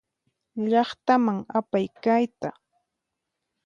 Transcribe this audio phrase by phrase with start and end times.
[0.69, 2.49] Llaqtaman apay kayta.